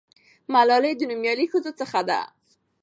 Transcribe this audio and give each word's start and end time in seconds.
ملالۍ 0.53 0.93
د 0.97 1.01
نومیالۍ 1.09 1.45
ښځو 1.51 1.71
څخه 1.79 1.99
ده. 2.09 2.19